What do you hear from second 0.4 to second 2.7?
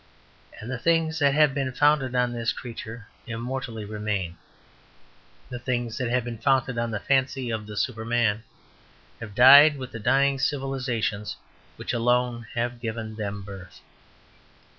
And the things that have been founded on this